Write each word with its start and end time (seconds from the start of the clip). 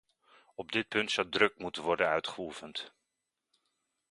Op 0.55 0.71
dit 0.71 0.87
punt 0.87 1.11
zou 1.11 1.29
druk 1.29 1.57
moeten 1.57 1.83
worden 1.83 2.07
uitgeoefend. 2.07 2.93